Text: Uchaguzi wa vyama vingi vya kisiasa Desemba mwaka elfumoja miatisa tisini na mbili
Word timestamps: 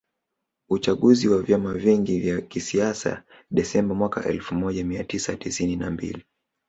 Uchaguzi 0.69 1.27
wa 1.27 1.41
vyama 1.41 1.73
vingi 1.73 2.19
vya 2.19 2.41
kisiasa 2.41 3.23
Desemba 3.51 3.95
mwaka 3.95 4.25
elfumoja 4.25 4.85
miatisa 4.85 5.35
tisini 5.35 5.75
na 5.75 5.89
mbili 5.91 6.25